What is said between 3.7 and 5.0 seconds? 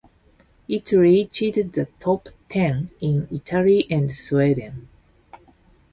and Sweden.